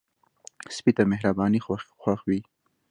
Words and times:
سپي 0.75 0.91
ته 0.97 1.03
مهرباني 1.11 1.59
خوښ 2.01 2.19
وي. 2.27 2.39